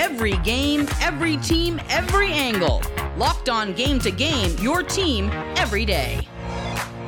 Every 0.00 0.36
game, 0.44 0.86
every 1.00 1.38
team, 1.38 1.80
every 1.88 2.30
angle. 2.30 2.80
Locked 3.16 3.48
on 3.48 3.72
game 3.72 3.98
to 3.98 4.12
game, 4.12 4.56
your 4.60 4.84
team 4.84 5.28
every 5.56 5.84
day. 5.84 6.20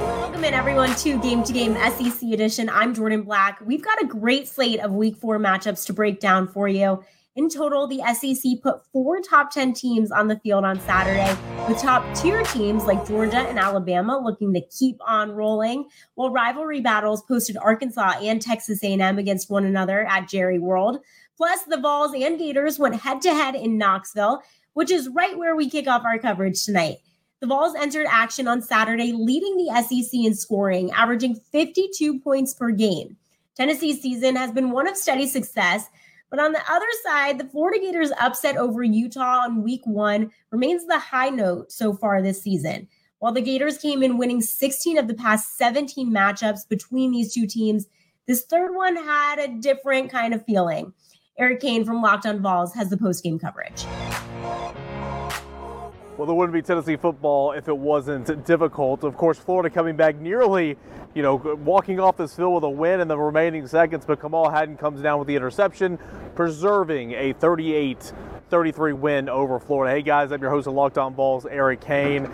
Welcome 0.01 0.43
in, 0.43 0.55
everyone, 0.55 0.97
to 0.97 1.17
Game 1.21 1.45
to 1.45 1.53
Game 1.53 1.77
SEC 1.77 2.21
Edition. 2.33 2.69
I'm 2.69 2.93
Jordan 2.93 3.23
Black. 3.23 3.61
We've 3.65 3.81
got 3.81 4.03
a 4.03 4.07
great 4.07 4.49
slate 4.49 4.81
of 4.81 4.91
week 4.91 5.17
four 5.19 5.39
matchups 5.39 5.87
to 5.87 5.93
break 5.93 6.19
down 6.19 6.49
for 6.49 6.67
you. 6.67 7.01
In 7.37 7.49
total, 7.49 7.87
the 7.87 8.03
SEC 8.13 8.61
put 8.61 8.85
four 8.93 9.21
top 9.21 9.53
10 9.53 9.73
teams 9.73 10.11
on 10.11 10.27
the 10.27 10.41
field 10.41 10.65
on 10.65 10.81
Saturday, 10.81 11.33
with 11.69 11.79
top 11.79 12.05
tier 12.17 12.43
teams 12.43 12.87
like 12.87 13.07
Georgia 13.07 13.39
and 13.39 13.57
Alabama 13.57 14.19
looking 14.19 14.53
to 14.53 14.61
keep 14.63 14.97
on 15.07 15.31
rolling, 15.31 15.89
while 16.17 16.31
rivalry 16.31 16.81
battles 16.81 17.23
posted 17.23 17.57
Arkansas 17.57 18.15
and 18.21 18.43
Texas 18.43 18.83
A&M 18.83 19.17
against 19.17 19.49
one 19.49 19.65
another 19.65 20.05
at 20.09 20.29
Jerry 20.29 20.59
World. 20.59 20.99
Plus, 21.41 21.63
the 21.63 21.79
Vols 21.79 22.13
and 22.13 22.39
Gators 22.39 22.79
went 22.79 22.97
head 22.97 23.23
to 23.23 23.33
head 23.33 23.55
in 23.55 23.79
Knoxville, 23.79 24.43
which 24.75 24.91
is 24.91 25.09
right 25.09 25.39
where 25.39 25.57
we 25.57 25.71
kick 25.71 25.89
off 25.89 26.05
our 26.05 26.19
coverage 26.19 26.63
tonight. 26.63 26.99
The 27.41 27.47
Vols 27.47 27.75
entered 27.75 28.07
action 28.11 28.47
on 28.47 28.61
Saturday, 28.61 29.15
leading 29.15 29.57
the 29.57 29.83
SEC 29.83 30.13
in 30.13 30.35
scoring, 30.35 30.91
averaging 30.91 31.37
52 31.51 32.21
points 32.21 32.53
per 32.53 32.73
game. 32.73 33.17
Tennessee's 33.57 34.03
season 34.03 34.37
has 34.37 34.53
been 34.53 34.71
one 34.71 34.87
of 34.87 34.99
steady 34.99 35.27
success, 35.27 35.87
but 36.29 36.41
on 36.41 36.53
the 36.53 36.61
other 36.71 36.85
side, 37.05 37.39
the 37.39 37.49
Florida 37.49 37.81
Gators 37.81 38.13
upset 38.21 38.59
over 38.59 38.83
Utah 38.83 39.45
on 39.45 39.63
week 39.63 39.81
one 39.87 40.31
remains 40.51 40.87
the 40.87 40.99
high 40.99 41.31
note 41.31 41.73
so 41.73 41.95
far 41.95 42.21
this 42.21 42.43
season. 42.43 42.87
While 43.19 43.33
the 43.33 43.41
Gators 43.41 43.79
came 43.79 44.03
in 44.03 44.19
winning 44.19 44.43
16 44.43 44.99
of 44.99 45.09
the 45.09 45.15
past 45.15 45.57
17 45.57 46.13
matchups 46.13 46.69
between 46.69 47.13
these 47.13 47.33
two 47.33 47.47
teams, 47.47 47.87
this 48.27 48.45
third 48.45 48.75
one 48.75 48.97
had 48.97 49.39
a 49.39 49.49
different 49.49 50.11
kind 50.11 50.35
of 50.35 50.45
feeling. 50.45 50.93
Eric 51.41 51.61
Kane 51.61 51.87
from 51.87 52.03
Locked 52.03 52.27
on 52.27 52.43
Vols 52.43 52.75
has 52.75 52.91
the 52.91 52.97
postgame 52.97 53.41
coverage. 53.41 53.87
Well, 56.19 56.27
there 56.27 56.35
wouldn't 56.35 56.53
be 56.53 56.61
Tennessee 56.61 56.97
football 56.97 57.53
if 57.53 57.67
it 57.67 57.77
wasn't 57.77 58.45
difficult. 58.45 59.05
Of 59.05 59.17
course, 59.17 59.39
Florida 59.39 59.71
coming 59.71 59.97
back 59.97 60.17
nearly, 60.17 60.77
you 61.15 61.23
know, 61.23 61.37
walking 61.65 61.99
off 61.99 62.19
this 62.19 62.37
field 62.37 62.57
with 62.57 62.65
a 62.65 62.69
win 62.69 63.01
in 63.01 63.09
the 63.09 63.17
remaining 63.17 63.67
seconds, 63.67 64.05
but 64.05 64.21
Kamal 64.21 64.51
Hadden 64.51 64.77
comes 64.77 65.01
down 65.01 65.19
with 65.19 65.29
the 65.29 65.35
interception, 65.35 65.99
preserving 66.35 67.13
a 67.13 67.33
38 67.33 68.13
33 68.51 68.93
win 68.93 69.29
over 69.31 69.59
Florida. 69.59 69.95
Hey 69.95 70.03
guys, 70.03 70.33
I'm 70.33 70.43
your 70.43 70.51
host 70.51 70.67
of 70.67 70.75
Locked 70.75 70.99
On 70.99 71.15
Vols, 71.15 71.47
Eric 71.47 71.81
Kane. 71.81 72.31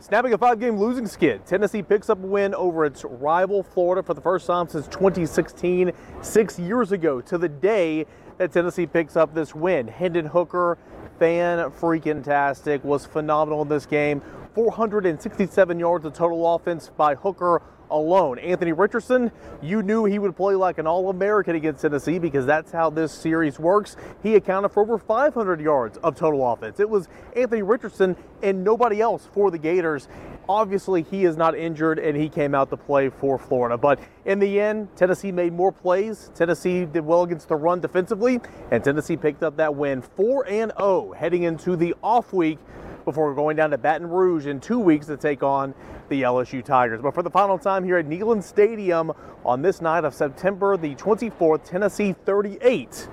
Snapping 0.00 0.32
a 0.32 0.38
five 0.38 0.58
game 0.58 0.78
losing 0.78 1.06
skid, 1.06 1.44
Tennessee 1.44 1.82
picks 1.82 2.08
up 2.08 2.22
a 2.22 2.26
win 2.26 2.54
over 2.54 2.84
its 2.84 3.04
rival 3.04 3.62
Florida 3.62 4.02
for 4.02 4.14
the 4.14 4.20
first 4.20 4.46
time 4.46 4.66
since 4.68 4.86
2016, 4.88 5.92
six 6.22 6.58
years 6.58 6.90
ago 6.90 7.20
to 7.20 7.36
the 7.36 7.48
day 7.48 8.06
that 8.38 8.52
Tennessee 8.52 8.86
picks 8.86 9.16
up 9.16 9.34
this 9.34 9.54
win. 9.54 9.88
Hendon 9.88 10.26
Hooker 10.26 10.78
fan 11.18 11.58
freaking 11.70 12.22
tastic, 12.22 12.82
was 12.84 13.04
phenomenal 13.04 13.62
in 13.62 13.68
this 13.68 13.86
game. 13.86 14.22
467 14.54 15.78
yards 15.78 16.04
of 16.04 16.14
total 16.14 16.54
offense 16.54 16.90
by 16.96 17.14
Hooker 17.14 17.60
alone. 17.90 18.38
Anthony 18.38 18.72
Richardson, 18.72 19.30
you 19.62 19.82
knew 19.82 20.04
he 20.04 20.18
would 20.18 20.36
play 20.36 20.54
like 20.54 20.78
an 20.78 20.86
All 20.86 21.10
American 21.10 21.56
against 21.56 21.82
Tennessee 21.82 22.18
because 22.18 22.46
that's 22.46 22.72
how 22.72 22.90
this 22.90 23.12
series 23.12 23.58
works. 23.58 23.96
He 24.22 24.34
accounted 24.34 24.72
for 24.72 24.82
over 24.82 24.98
500 24.98 25.60
yards 25.60 25.98
of 25.98 26.14
total 26.16 26.50
offense. 26.50 26.80
It 26.80 26.88
was 26.88 27.08
Anthony 27.36 27.62
Richardson 27.62 28.16
and 28.42 28.64
nobody 28.64 29.00
else 29.00 29.28
for 29.32 29.50
the 29.50 29.58
Gators. 29.58 30.08
Obviously, 30.48 31.02
he 31.02 31.24
is 31.24 31.36
not 31.36 31.54
injured 31.54 31.98
and 31.98 32.16
he 32.16 32.28
came 32.28 32.54
out 32.54 32.70
to 32.70 32.76
play 32.76 33.10
for 33.10 33.38
Florida. 33.38 33.76
But 33.76 34.00
in 34.24 34.38
the 34.38 34.60
end, 34.60 34.88
Tennessee 34.96 35.32
made 35.32 35.52
more 35.52 35.72
plays. 35.72 36.30
Tennessee 36.34 36.84
did 36.84 37.04
well 37.04 37.22
against 37.22 37.48
the 37.48 37.56
run 37.56 37.80
defensively, 37.80 38.40
and 38.70 38.82
Tennessee 38.82 39.16
picked 39.16 39.42
up 39.42 39.56
that 39.56 39.74
win 39.74 40.00
4 40.02 40.46
0 40.48 41.14
heading 41.16 41.42
into 41.42 41.76
the 41.76 41.94
off 42.02 42.32
week 42.32 42.58
before 43.04 43.34
going 43.34 43.56
down 43.56 43.70
to 43.70 43.78
Baton 43.78 44.06
Rouge 44.06 44.46
in 44.46 44.60
two 44.60 44.78
weeks 44.78 45.06
to 45.06 45.16
take 45.16 45.42
on 45.42 45.74
the 46.08 46.22
LSU 46.22 46.64
Tigers. 46.64 47.00
But 47.02 47.14
for 47.14 47.22
the 47.22 47.30
final 47.30 47.58
time 47.58 47.84
here 47.84 47.98
at 47.98 48.06
Neyland 48.06 48.42
Stadium 48.42 49.12
on 49.44 49.62
this 49.62 49.80
night 49.80 50.04
of 50.04 50.14
September 50.14 50.76
the 50.76 50.94
24th, 50.94 51.64
Tennessee 51.64 52.12
38. 52.12 53.08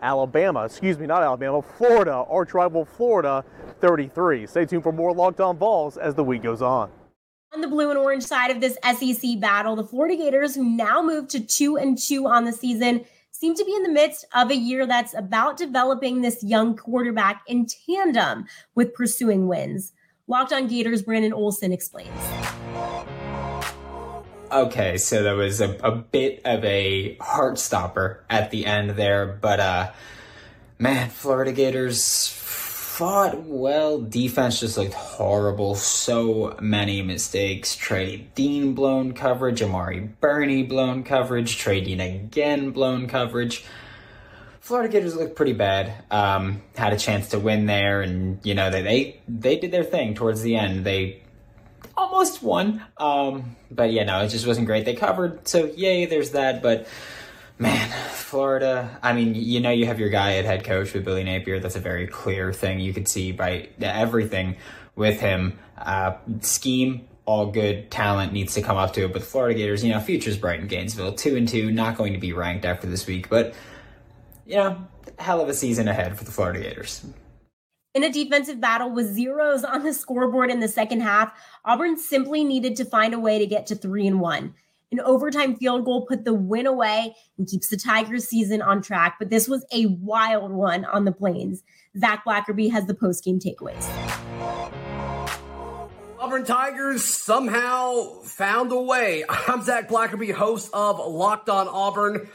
Alabama, 0.00 0.64
excuse 0.64 0.98
me, 0.98 1.06
not 1.06 1.22
Alabama, 1.22 1.60
Florida, 1.60 2.12
arch 2.12 2.54
rival 2.54 2.84
Florida 2.84 3.44
33. 3.80 4.46
Stay 4.46 4.64
tuned 4.64 4.82
for 4.82 4.92
more 4.92 5.12
Locked 5.12 5.40
On 5.40 5.56
Vols 5.56 5.96
as 5.96 6.14
the 6.14 6.24
week 6.24 6.42
goes 6.42 6.62
on. 6.62 6.90
On 7.52 7.60
the 7.60 7.68
blue 7.68 7.90
and 7.90 7.98
orange 7.98 8.24
side 8.24 8.50
of 8.50 8.60
this 8.60 8.76
SEC 8.84 9.40
battle, 9.40 9.74
the 9.74 9.84
Florida 9.84 10.16
Gators, 10.16 10.54
who 10.54 10.64
now 10.64 11.02
move 11.02 11.28
to 11.28 11.40
2 11.40 11.76
and 11.78 11.96
2 11.98 12.26
on 12.26 12.44
the 12.44 12.52
season, 12.52 13.04
seem 13.30 13.54
to 13.54 13.64
be 13.64 13.74
in 13.74 13.82
the 13.82 13.88
midst 13.88 14.26
of 14.34 14.50
a 14.50 14.56
year 14.56 14.86
that's 14.86 15.14
about 15.14 15.56
developing 15.56 16.20
this 16.20 16.42
young 16.42 16.76
quarterback 16.76 17.42
in 17.46 17.66
tandem 17.86 18.46
with 18.74 18.94
pursuing 18.94 19.48
wins. 19.48 19.92
Locked 20.28 20.52
on 20.52 20.66
Gators, 20.66 21.02
Brandon 21.02 21.32
Olson 21.32 21.72
explains. 21.72 22.10
Okay, 24.52 24.98
so 24.98 25.22
that 25.22 25.32
was 25.32 25.62
a, 25.62 25.76
a 25.82 25.92
bit 25.92 26.42
of 26.44 26.62
a 26.64 27.16
heart 27.16 27.58
stopper 27.58 28.22
at 28.28 28.50
the 28.50 28.66
end 28.66 28.90
there, 28.90 29.26
but 29.26 29.58
uh 29.58 29.90
man, 30.78 31.08
Florida 31.08 31.52
Gators 31.52 32.28
fought 32.28 33.42
well. 33.44 34.00
Defense 34.00 34.60
just 34.60 34.76
looked 34.76 34.92
horrible. 34.92 35.74
So 35.74 36.56
many 36.60 37.00
mistakes. 37.00 37.76
Trey 37.76 38.28
Dean 38.34 38.74
blown 38.74 39.12
coverage. 39.12 39.62
Amari 39.62 40.00
Burney 40.20 40.62
blown 40.62 41.04
coverage. 41.04 41.56
Trey 41.56 41.80
Dean 41.80 42.00
again 42.00 42.70
blown 42.70 43.06
coverage. 43.06 43.64
Florida 44.68 44.92
Gators 44.92 45.16
looked 45.16 45.34
pretty 45.34 45.54
bad. 45.54 46.04
Um, 46.10 46.60
had 46.76 46.92
a 46.92 46.98
chance 46.98 47.30
to 47.30 47.38
win 47.38 47.64
there, 47.64 48.02
and 48.02 48.38
you 48.44 48.54
know 48.54 48.68
they 48.70 48.82
they 48.82 49.20
they 49.26 49.58
did 49.58 49.70
their 49.70 49.82
thing 49.82 50.14
towards 50.14 50.42
the 50.42 50.56
end. 50.56 50.84
They 50.84 51.22
almost 51.96 52.42
won, 52.42 52.82
um, 52.98 53.56
but 53.70 53.90
yeah, 53.92 54.04
no, 54.04 54.20
it 54.22 54.28
just 54.28 54.46
wasn't 54.46 54.66
great. 54.66 54.84
They 54.84 54.94
covered, 54.94 55.48
so 55.48 55.64
yay, 55.64 56.04
there's 56.04 56.32
that. 56.32 56.62
But 56.62 56.86
Man, 57.58 57.88
Florida. 58.10 58.98
I 59.02 59.14
mean, 59.14 59.34
you 59.34 59.58
know, 59.60 59.70
you 59.70 59.86
have 59.86 59.98
your 59.98 60.10
guy 60.10 60.36
at 60.36 60.44
head 60.44 60.64
coach 60.64 60.92
with 60.92 61.04
Billy 61.04 61.24
Napier. 61.24 61.58
That's 61.58 61.74
a 61.74 61.80
very 61.80 62.06
clear 62.06 62.52
thing 62.52 62.78
you 62.78 62.92
could 62.92 63.08
see 63.08 63.32
by 63.32 63.70
everything 63.80 64.56
with 64.94 65.18
him. 65.18 65.58
Uh, 65.76 66.18
scheme, 66.40 67.08
all 67.24 67.46
good. 67.46 67.90
Talent 67.90 68.32
needs 68.32 68.54
to 68.54 68.62
come 68.62 68.76
up 68.76 68.92
to 68.92 69.06
it. 69.06 69.12
But 69.12 69.22
Florida 69.22 69.58
Gators, 69.58 69.82
you 69.82 69.92
know, 69.92 69.98
futures 69.98 70.36
bright 70.36 70.60
in 70.60 70.68
Gainesville. 70.68 71.14
Two 71.14 71.36
and 71.36 71.48
two, 71.48 71.72
not 71.72 71.96
going 71.96 72.12
to 72.12 72.20
be 72.20 72.32
ranked 72.32 72.64
after 72.64 72.86
this 72.86 73.06
week. 73.08 73.28
But, 73.28 73.54
you 74.48 74.56
know, 74.56 74.78
hell 75.18 75.42
of 75.42 75.48
a 75.48 75.54
season 75.54 75.88
ahead 75.88 76.16
for 76.16 76.24
the 76.24 76.32
Florida 76.32 76.60
Gators. 76.60 77.04
In 77.94 78.02
a 78.02 78.10
defensive 78.10 78.60
battle 78.60 78.90
with 78.90 79.06
zeros 79.06 79.62
on 79.62 79.84
the 79.84 79.92
scoreboard 79.92 80.50
in 80.50 80.60
the 80.60 80.68
second 80.68 81.02
half, 81.02 81.32
Auburn 81.64 81.98
simply 81.98 82.44
needed 82.44 82.74
to 82.76 82.84
find 82.84 83.12
a 83.12 83.18
way 83.18 83.38
to 83.38 83.46
get 83.46 83.66
to 83.66 83.74
three 83.74 84.06
and 84.06 84.20
one. 84.20 84.54
An 84.90 85.00
overtime 85.00 85.56
field 85.56 85.84
goal 85.84 86.06
put 86.06 86.24
the 86.24 86.32
win 86.32 86.66
away 86.66 87.14
and 87.36 87.46
keeps 87.46 87.68
the 87.68 87.76
Tigers 87.76 88.26
season 88.26 88.62
on 88.62 88.80
track. 88.80 89.16
But 89.18 89.28
this 89.28 89.48
was 89.48 89.66
a 89.70 89.84
wild 89.86 90.50
one 90.50 90.86
on 90.86 91.04
the 91.04 91.12
Plains. 91.12 91.62
Zach 91.98 92.24
Blackerby 92.24 92.70
has 92.70 92.86
the 92.86 92.94
post-game 92.94 93.38
takeaways. 93.38 93.86
Auburn 96.18 96.44
Tigers 96.44 97.04
somehow 97.04 98.22
found 98.22 98.72
a 98.72 98.80
way. 98.80 99.24
I'm 99.28 99.62
Zach 99.62 99.90
Blackerby, 99.90 100.32
host 100.32 100.70
of 100.72 100.98
Locked 100.98 101.50
on 101.50 101.68
Auburn. 101.68 102.28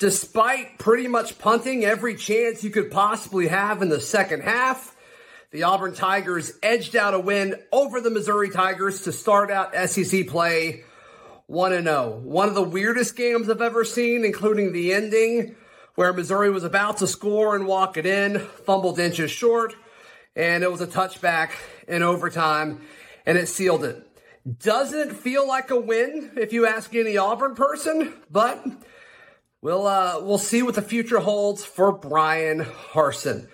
Despite 0.00 0.78
pretty 0.78 1.08
much 1.08 1.38
punting 1.38 1.84
every 1.84 2.14
chance 2.14 2.64
you 2.64 2.70
could 2.70 2.90
possibly 2.90 3.48
have 3.48 3.82
in 3.82 3.90
the 3.90 4.00
second 4.00 4.40
half, 4.40 4.96
the 5.50 5.64
Auburn 5.64 5.92
Tigers 5.92 6.54
edged 6.62 6.96
out 6.96 7.12
a 7.12 7.20
win 7.20 7.56
over 7.70 8.00
the 8.00 8.08
Missouri 8.08 8.48
Tigers 8.48 9.02
to 9.02 9.12
start 9.12 9.50
out 9.50 9.74
SEC 9.90 10.26
play 10.26 10.84
1 11.48 11.72
0. 11.84 12.20
One 12.24 12.48
of 12.48 12.54
the 12.54 12.62
weirdest 12.62 13.14
games 13.14 13.50
I've 13.50 13.60
ever 13.60 13.84
seen, 13.84 14.24
including 14.24 14.72
the 14.72 14.94
ending 14.94 15.54
where 15.96 16.14
Missouri 16.14 16.48
was 16.48 16.64
about 16.64 16.96
to 16.98 17.06
score 17.06 17.54
and 17.54 17.66
walk 17.66 17.98
it 17.98 18.06
in, 18.06 18.38
fumbled 18.38 18.98
inches 18.98 19.30
short, 19.30 19.74
and 20.34 20.64
it 20.64 20.72
was 20.72 20.80
a 20.80 20.86
touchback 20.86 21.50
in 21.86 22.02
overtime, 22.02 22.80
and 23.26 23.36
it 23.36 23.48
sealed 23.48 23.84
it. 23.84 24.06
Doesn't 24.60 25.12
feel 25.12 25.46
like 25.46 25.70
a 25.70 25.78
win 25.78 26.30
if 26.38 26.54
you 26.54 26.66
ask 26.66 26.94
any 26.94 27.18
Auburn 27.18 27.54
person, 27.54 28.14
but 28.30 28.64
we'll 29.62 29.86
uh, 29.86 30.20
we'll 30.20 30.38
see 30.38 30.62
what 30.62 30.74
the 30.74 30.82
future 30.82 31.20
holds 31.20 31.64
for 31.64 31.92
Bryan 31.92 32.60
Harsin. 32.60 33.48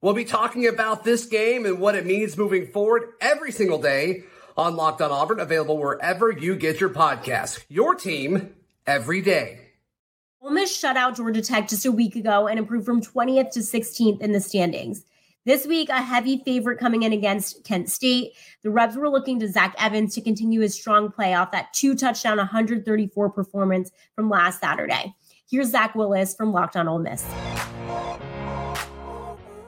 We'll 0.00 0.14
be 0.14 0.24
talking 0.24 0.66
about 0.66 1.04
this 1.04 1.26
game 1.26 1.66
and 1.66 1.78
what 1.78 1.94
it 1.94 2.06
means 2.06 2.38
moving 2.38 2.66
forward 2.66 3.10
every 3.20 3.52
single 3.52 3.80
day 3.80 4.24
on 4.56 4.76
Locked 4.76 5.02
on 5.02 5.10
Auburn, 5.10 5.40
available 5.40 5.78
wherever 5.78 6.30
you 6.30 6.56
get 6.56 6.80
your 6.80 6.90
podcasts. 6.90 7.62
Your 7.68 7.94
team 7.94 8.54
every 8.86 9.20
day. 9.20 9.60
Ole 10.42 10.50
Miss 10.50 10.74
shut 10.74 10.96
out 10.96 11.16
Georgia 11.16 11.42
Tech 11.42 11.68
just 11.68 11.84
a 11.84 11.92
week 11.92 12.16
ago 12.16 12.46
and 12.48 12.58
improved 12.58 12.86
from 12.86 13.02
20th 13.02 13.50
to 13.52 13.60
16th 13.60 14.22
in 14.22 14.32
the 14.32 14.40
standings. 14.40 15.04
This 15.44 15.66
week, 15.66 15.88
a 15.88 16.00
heavy 16.00 16.42
favorite 16.44 16.78
coming 16.78 17.02
in 17.02 17.12
against 17.12 17.64
Kent 17.64 17.90
State. 17.90 18.32
The 18.62 18.70
Rebs 18.70 18.96
were 18.96 19.08
looking 19.08 19.40
to 19.40 19.48
Zach 19.48 19.74
Evans 19.78 20.14
to 20.14 20.20
continue 20.20 20.60
his 20.60 20.74
strong 20.74 21.10
play 21.10 21.34
off 21.34 21.52
that 21.52 21.72
two 21.72 21.94
touchdown, 21.94 22.38
134 22.38 23.30
performance 23.30 23.90
from 24.14 24.30
last 24.30 24.60
Saturday. 24.60 25.14
Here's 25.50 25.70
Zach 25.70 25.96
Willis 25.96 26.32
from 26.36 26.52
Locked 26.52 26.76
on 26.76 26.86
Ole 26.86 27.00
Miss. 27.00 27.24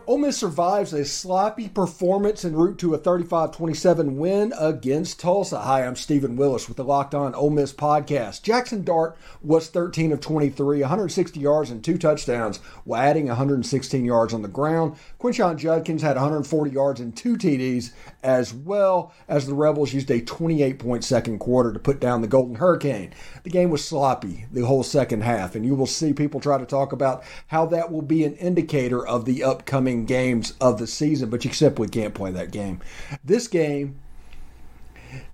Ole 0.04 0.19
Miss 0.19 0.37
survives 0.37 0.93
a 0.93 1.04
sloppy 1.04 1.69
performance 1.69 2.44
en 2.44 2.56
route 2.56 2.78
to 2.78 2.93
a 2.93 2.99
35-27 2.99 4.16
win 4.16 4.52
against 4.58 5.20
Tulsa. 5.20 5.60
Hi, 5.60 5.87
I'm 5.87 5.94
Stephen 5.94 6.34
Willis 6.34 6.66
with 6.66 6.76
the 6.76 6.84
Locked 6.84 7.14
On 7.14 7.34
Ole 7.37 7.50
Miss 7.50 7.72
podcast. 7.72 8.43
Jackson 8.43 8.82
Dart 8.82 9.16
was 9.43 9.69
13 9.69 10.10
of 10.10 10.20
23, 10.20 10.81
160 10.81 11.38
yards 11.38 11.70
and 11.70 11.84
two 11.84 11.99
touchdowns, 11.99 12.56
while 12.84 13.00
adding 13.00 13.28
116 13.28 14.04
yards 14.04 14.34
on 14.34 14.43
the 14.43 14.49
ground. 14.49 14.96
Quinshon 15.20 15.56
Judkins 15.56 16.02
had 16.02 16.16
140 16.16 16.70
yards 16.72 16.98
and 17.00 17.16
two 17.16 17.37
TDs, 17.37 17.93
as 18.25 18.52
well 18.52 19.12
as 19.28 19.46
the 19.46 19.55
Rebels 19.55 19.93
used 19.93 20.10
a 20.10 20.20
28-point 20.20 21.05
second 21.05 21.38
quarter 21.38 21.72
to 21.72 21.78
put 21.78 22.00
down 22.00 22.22
the 22.22 22.28
Golden 22.28 22.56
Hurricane. 22.56 23.14
The 23.44 23.50
game 23.50 23.70
was 23.70 23.84
sloppy 23.84 24.46
the 24.50 24.66
whole 24.66 24.82
second 24.82 25.22
half, 25.22 25.55
and 25.55 25.64
you 25.64 25.76
will 25.76 25.87
see 25.87 26.12
people 26.12 26.40
try 26.40 26.58
to 26.58 26.66
talk 26.66 26.93
about 26.93 27.22
how 27.46 27.66
that 27.66 27.93
will 27.93 28.02
be 28.02 28.25
an 28.25 28.34
indicator 28.34 29.06
of 29.06 29.26
the 29.26 29.44
upcoming 29.44 29.92
upcoming 29.93 30.06
games 30.06 30.55
of 30.61 30.79
the 30.79 30.87
season, 30.87 31.31
but 31.31 31.44
you 31.44 31.53
simply 31.53 31.89
can't 31.89 32.15
play 32.15 32.31
that 32.33 32.50
game. 32.50 32.81
This 33.25 33.49
game 33.49 33.99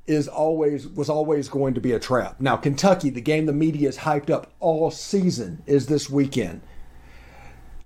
is 0.06 0.26
always 0.26 0.88
was 0.88 1.08
always 1.08 1.48
going 1.48 1.74
to 1.74 1.80
be 1.80 1.92
a 1.92 2.00
trap. 2.00 2.40
Now, 2.40 2.56
Kentucky, 2.56 3.10
the 3.10 3.20
game 3.20 3.46
the 3.46 3.52
media 3.52 3.88
is 3.88 3.98
hyped 3.98 4.30
up 4.30 4.52
all 4.60 4.90
season, 4.90 5.62
is 5.66 5.86
this 5.86 6.10
weekend. 6.10 6.62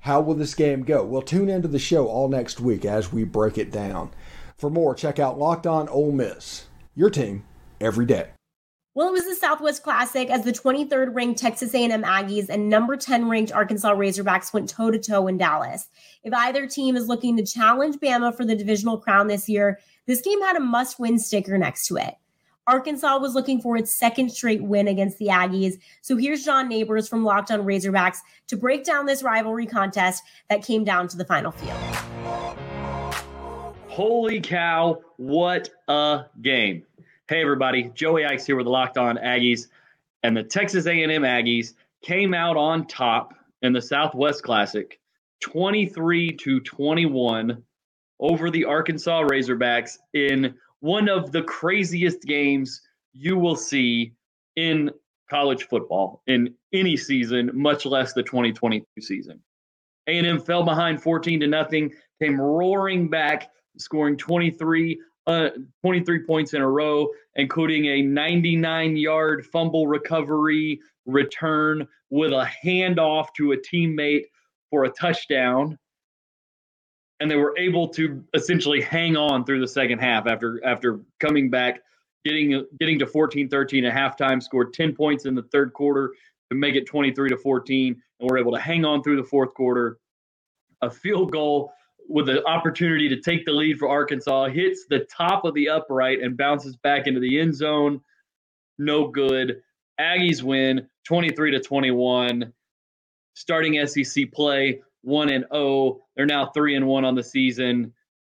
How 0.01 0.21
will 0.21 0.35
this 0.35 0.55
game 0.55 0.83
go? 0.83 1.05
Well, 1.05 1.23
tune 1.23 1.49
into 1.49 1.69
the 1.69 1.79
show 1.79 2.09
all 2.09 2.29
next 2.29 2.61
week 2.61 2.85
as 2.85 3.13
we 3.13 3.25
break 3.25 3.57
it 3.57 3.71
down. 3.71 4.11
For 4.57 4.71
more, 4.71 4.95
check 4.95 5.19
out 5.19 5.39
Locked 5.39 5.67
On 5.67 5.89
Ole 5.89 6.13
Miss, 6.13 6.67
your 6.95 7.11
team 7.11 7.45
every 7.81 8.07
day. 8.07 8.31
Well, 8.95 9.09
it 9.09 9.13
was 9.13 9.25
the 9.25 9.35
Southwest 9.35 9.83
Classic 9.83 10.29
as 10.29 10.45
the 10.45 10.53
23rd 10.53 11.15
ranked 11.15 11.41
Texas 11.41 11.75
A&M 11.75 12.03
Aggies 12.03 12.51
and 12.51 12.69
number 12.69 12.95
10 12.95 13.27
ranked 13.27 13.51
Arkansas 13.51 13.95
Razorbacks 13.95 14.53
went 14.53 14.69
toe 14.69 14.91
to 14.91 14.99
toe 14.99 15.29
in 15.29 15.39
Dallas. 15.39 15.89
If 16.25 16.35
either 16.35 16.67
team 16.67 16.95
is 16.95 17.09
looking 17.09 17.39
to 17.39 17.47
challenge 17.47 17.97
Bama 17.97 18.37
for 18.37 18.45
the 18.45 18.55
divisional 18.55 18.99
crown 18.99 19.29
this 19.29 19.49
year, 19.49 19.81
this 20.07 20.21
game 20.21 20.43
had 20.43 20.57
a 20.57 20.61
must-win 20.61 21.19
sticker 21.19 21.57
next 21.57 21.87
to 21.87 21.97
it. 21.97 22.17
Arkansas 22.67 23.17
was 23.17 23.35
looking 23.35 23.63
for 23.63 23.79
its 23.79 23.99
second 23.99 24.31
straight 24.31 24.63
win 24.63 24.87
against 24.87 25.17
the 25.17 25.29
Aggies. 25.29 25.81
So 26.03 26.19
here's 26.19 26.45
John 26.45 26.69
Neighbors 26.69 27.09
from 27.09 27.25
Locked 27.25 27.51
On 27.51 27.61
Razorbacks 27.61 28.19
to 28.49 28.59
break 28.59 28.85
down 28.85 29.07
this 29.07 29.23
rivalry 29.23 29.65
contest 29.65 30.23
that 30.51 30.63
came 30.63 30.85
down 30.85 31.09
to 31.09 31.17
the 31.17 31.25
final 31.25 31.51
field. 31.51 31.79
Holy 33.89 34.41
cow, 34.43 35.01
what 35.17 35.71
a 35.89 36.25
game. 36.43 36.85
Hey 37.33 37.41
everybody, 37.41 37.91
Joey 37.95 38.27
Ikes 38.27 38.45
here 38.45 38.57
with 38.57 38.67
the 38.67 38.71
Locked 38.71 38.99
On 38.99 39.17
Aggies, 39.17 39.69
and 40.23 40.37
the 40.37 40.43
Texas 40.43 40.85
A&M 40.85 41.23
Aggies 41.23 41.73
came 42.03 42.35
out 42.35 42.59
on 42.59 42.87
top 42.87 43.33
in 43.63 43.73
the 43.73 43.81
Southwest 43.81 44.43
Classic, 44.43 45.01
23 45.41 46.33
to 46.33 46.61
21 46.61 47.63
over 48.21 48.51
the 48.51 48.67
Arkansas 48.67 49.23
Razorbacks 49.23 49.97
in 50.13 50.55
one 50.81 51.09
of 51.09 51.33
the 51.33 51.41
craziest 51.41 52.21
games 52.25 52.83
you 53.15 53.39
will 53.39 53.57
see 53.57 54.13
in 54.57 54.91
college 55.31 55.69
football 55.69 56.23
in 56.27 56.55
any 56.75 56.99
season, 56.99 57.51
much 57.55 57.87
less 57.87 58.13
the 58.13 58.23
2022 58.23 58.85
season. 59.01 59.41
A&M 60.07 60.39
fell 60.39 60.65
behind 60.65 61.03
14 61.03 61.41
to 61.41 61.47
nothing, 61.47 61.95
came 62.21 62.39
roaring 62.39 63.09
back, 63.09 63.49
scoring 63.79 64.19
23 64.19 65.01
uh, 65.27 65.51
23 65.83 66.25
points 66.25 66.55
in 66.55 66.63
a 66.63 66.69
row, 66.69 67.09
including 67.37 67.87
a 67.87 68.03
99 68.03 68.97
yard 68.97 69.47
fumble 69.47 69.87
recovery 69.87 70.81
return 71.07 71.87
with 72.11 72.33
a 72.33 72.49
handoff 72.65 73.29
to 73.37 73.53
a 73.53 73.57
teammate 73.57 74.25
for 74.71 74.85
a 74.85 74.91
touchdown. 74.91 75.79
And 77.21 77.31
they 77.31 77.37
were 77.37 77.57
able 77.57 77.89
to 77.91 78.25
essentially 78.35 78.81
hang 78.81 79.17
on 79.17 79.45
through 79.45 79.61
the 79.61 79.69
second 79.69 80.01
half 80.01 80.27
after 80.27 80.61
after 80.65 81.01
coming 81.21 81.51
back, 81.51 81.81
getting 82.25 82.67
getting 82.81 82.99
to 82.99 83.07
14-13 83.07 83.89
at 83.89 83.95
halftime, 83.95 84.43
scored 84.43 84.73
10 84.73 84.95
points 84.95 85.25
in 85.25 85.37
the 85.37 85.45
third 85.53 85.73
quarter 85.73 86.13
to 86.51 86.57
make 86.57 86.75
it 86.75 86.87
23 86.87 87.29
to 87.29 87.37
14, 87.37 88.03
and 88.19 88.31
were 88.31 88.39
able 88.39 88.53
to 88.53 88.61
hang 88.61 88.85
on 88.85 89.03
through 89.03 89.17
the 89.17 89.25
fourth 89.25 89.55
quarter. 89.55 89.99
A 90.81 90.91
field 90.91 91.31
goal 91.31 91.73
with 92.09 92.27
the 92.27 92.45
opportunity 92.47 93.09
to 93.09 93.21
take 93.21 93.45
the 93.45 93.53
lead 93.53 93.79
for 93.79 93.89
Arkansas, 93.89 94.49
hits 94.49 94.87
the 94.89 95.07
top 95.15 95.45
of 95.45 95.55
the 95.55 95.69
upright 95.69 96.21
and 96.21 96.37
bounces 96.37 96.77
back 96.77 97.07
into 97.07 97.21
the 97.21 97.41
end 97.41 97.55
zone. 97.55 98.01
No 98.79 99.09
good. 99.09 99.63
Aggies 100.01 100.43
win 100.43 100.89
23 101.05 101.53
to 101.53 101.61
21. 101.61 102.53
Starting 103.35 103.87
SEC 103.87 104.31
play 104.33 104.83
1 105.03 105.29
and 105.31 105.45
0. 105.53 106.01
They're 106.17 106.27
now 106.27 106.47
3 106.47 106.77
and 106.77 106.87
1 106.87 107.05
on 107.05 107.15
the 107.15 107.23
season. 107.23 107.93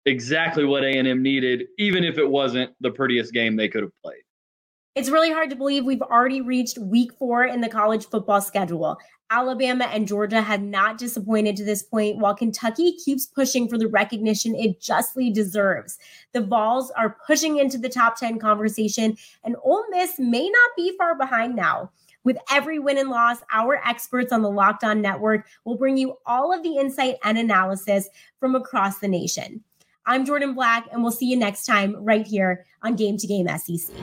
Exactly 0.07 0.65
what 0.65 0.85
A&M 0.85 1.23
needed 1.23 1.67
even 1.79 2.05
if 2.05 2.19
it 2.19 2.29
wasn't 2.29 2.73
the 2.81 2.91
prettiest 2.91 3.33
game 3.33 3.57
they 3.57 3.69
could 3.69 3.83
have 3.83 3.93
played. 4.03 4.23
It's 4.97 5.11
really 5.11 5.31
hard 5.31 5.51
to 5.51 5.57
believe 5.57 5.85
we've 5.85 6.01
already 6.01 6.41
reached 6.41 6.79
week 6.79 7.13
4 7.19 7.45
in 7.45 7.61
the 7.61 7.69
college 7.69 8.07
football 8.07 8.41
schedule. 8.41 8.97
Alabama 9.29 9.85
and 9.93 10.09
Georgia 10.09 10.41
have 10.41 10.63
not 10.63 10.97
disappointed 10.97 11.55
to 11.57 11.65
this 11.65 11.83
point, 11.83 12.17
while 12.17 12.35
Kentucky 12.35 12.97
keeps 13.05 13.27
pushing 13.27 13.69
for 13.69 13.77
the 13.77 13.89
recognition 13.89 14.55
it 14.55 14.81
justly 14.81 15.29
deserves. 15.29 15.99
The 16.33 16.41
Vols 16.41 16.91
are 16.93 17.19
pushing 17.27 17.59
into 17.59 17.77
the 17.77 17.91
top 17.91 18.19
10 18.19 18.39
conversation, 18.39 19.19
and 19.45 19.57
Ole 19.63 19.85
Miss 19.91 20.19
may 20.19 20.49
not 20.49 20.71
be 20.79 20.97
far 20.97 21.15
behind 21.15 21.55
now. 21.55 21.91
With 22.25 22.39
every 22.51 22.79
win 22.79 22.97
and 22.97 23.11
loss, 23.11 23.41
our 23.53 23.87
experts 23.87 24.33
on 24.33 24.41
the 24.41 24.51
Locked 24.51 24.83
On 24.83 25.03
Network 25.03 25.47
will 25.67 25.77
bring 25.77 25.99
you 25.99 26.17
all 26.25 26.55
of 26.55 26.63
the 26.63 26.79
insight 26.79 27.17
and 27.23 27.37
analysis 27.37 28.09
from 28.41 28.55
across 28.55 29.01
the 29.01 29.09
nation. 29.09 29.63
I'm 30.07 30.25
Jordan 30.25 30.55
Black, 30.55 30.87
and 30.91 31.03
we'll 31.03 31.13
see 31.13 31.27
you 31.27 31.37
next 31.37 31.67
time 31.67 31.95
right 32.03 32.27
here 32.27 32.65
on 32.83 32.97
Game 32.97 33.19
to 33.19 33.27
Game 33.27 33.47
SEC. 33.59 33.95